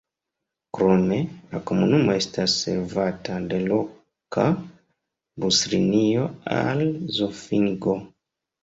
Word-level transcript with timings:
Krome 0.77 1.17
la 1.51 1.61
komunumo 1.71 2.15
estas 2.21 2.55
servata 2.63 3.37
de 3.53 3.61
loka 3.67 4.49
buslinio 5.45 6.29
al 6.59 6.87
Zofingo. 7.23 8.01